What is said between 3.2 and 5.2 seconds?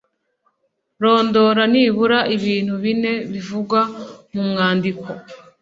bivugwa mu mwandiko